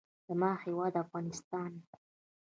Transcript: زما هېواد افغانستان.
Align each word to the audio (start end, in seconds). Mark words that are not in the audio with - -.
زما 0.27 0.51
هېواد 0.63 0.93
افغانستان. 1.03 1.71